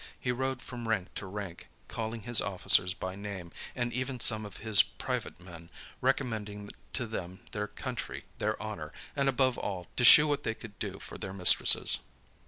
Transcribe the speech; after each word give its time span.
He 0.19 0.31
rode 0.31 0.63
from 0.63 0.87
rank 0.87 1.13
to 1.13 1.27
rank, 1.27 1.67
calling 1.87 2.21
his 2.23 2.41
officers 2.41 2.95
by 2.95 3.15
name, 3.15 3.51
and 3.75 3.93
even 3.93 4.19
some 4.19 4.47
of 4.47 4.57
his 4.57 4.81
private 4.81 5.39
men, 5.39 5.69
recommending 6.01 6.71
to 6.93 7.05
them 7.05 7.41
their 7.51 7.67
country, 7.67 8.25
their 8.39 8.59
honor, 8.59 8.91
and, 9.15 9.29
above 9.29 9.59
all, 9.59 9.85
to 9.97 10.03
shew 10.03 10.25
what 10.27 10.41
they 10.41 10.55
could 10.55 10.79
do 10.79 10.97
for 10.97 11.19
their 11.19 11.33
mistresses. 11.33 11.99